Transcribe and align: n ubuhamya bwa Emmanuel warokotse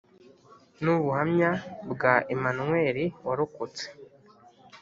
n 0.81 0.85
ubuhamya 0.95 1.51
bwa 1.91 2.13
Emmanuel 2.33 2.97
warokotse 3.25 3.85